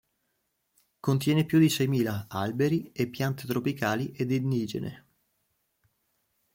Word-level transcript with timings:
Contiene 0.99 1.45
più 1.45 1.59
di 1.59 1.69
seimila 1.69 2.25
alberi 2.27 2.91
e 2.91 3.05
piante 3.07 3.45
tropicali 3.45 4.09
ed 4.13 4.31
indigene. 4.31 5.05